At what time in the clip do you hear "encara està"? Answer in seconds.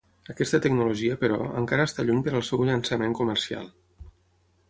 1.59-2.07